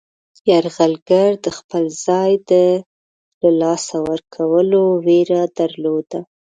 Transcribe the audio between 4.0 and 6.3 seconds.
ورکولو ویره درلوده.